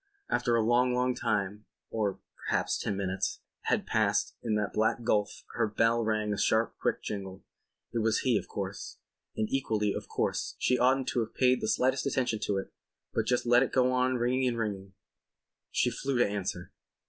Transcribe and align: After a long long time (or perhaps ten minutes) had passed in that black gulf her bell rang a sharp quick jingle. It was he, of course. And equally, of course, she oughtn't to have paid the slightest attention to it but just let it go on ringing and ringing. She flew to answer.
After 0.31 0.55
a 0.55 0.63
long 0.63 0.95
long 0.95 1.13
time 1.13 1.65
(or 1.91 2.17
perhaps 2.35 2.79
ten 2.79 2.97
minutes) 2.97 3.41
had 3.65 3.85
passed 3.85 4.35
in 4.41 4.55
that 4.55 4.73
black 4.73 5.03
gulf 5.03 5.43
her 5.53 5.67
bell 5.67 6.03
rang 6.03 6.33
a 6.33 6.39
sharp 6.39 6.75
quick 6.79 7.03
jingle. 7.03 7.43
It 7.93 7.99
was 7.99 8.21
he, 8.21 8.35
of 8.35 8.47
course. 8.47 8.97
And 9.37 9.47
equally, 9.51 9.93
of 9.93 10.07
course, 10.07 10.55
she 10.57 10.79
oughtn't 10.79 11.07
to 11.09 11.19
have 11.19 11.35
paid 11.35 11.61
the 11.61 11.67
slightest 11.67 12.07
attention 12.07 12.39
to 12.45 12.57
it 12.57 12.73
but 13.13 13.27
just 13.27 13.45
let 13.45 13.61
it 13.61 13.71
go 13.71 13.91
on 13.91 14.15
ringing 14.15 14.47
and 14.47 14.57
ringing. 14.57 14.93
She 15.69 15.91
flew 15.91 16.17
to 16.17 16.27
answer. 16.27 16.71